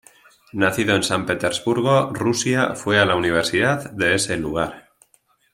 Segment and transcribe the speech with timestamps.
[0.53, 4.89] Nacido en San Petersburgo, Rusia, fue a la Universidad de ese lugar.